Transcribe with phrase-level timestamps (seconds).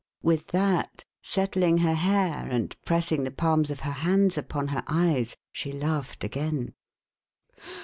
[0.23, 5.35] With that, settling her hair, and pressing the palms of her hands upon her eyes,
[5.51, 6.73] she laughed again.